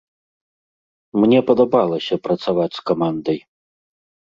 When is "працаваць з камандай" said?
2.27-3.39